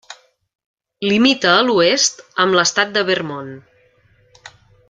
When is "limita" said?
1.07-1.51